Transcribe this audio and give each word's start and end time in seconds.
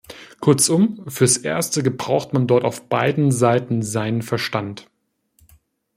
Kurzum, 0.39 1.05
fürs 1.07 1.37
erste 1.37 1.83
gebraucht 1.83 2.33
man 2.33 2.47
dort 2.47 2.63
auf 2.65 2.89
beiden 2.89 3.31
Seiten 3.31 3.83
seinen 3.83 4.23
Verstand. 4.23 4.89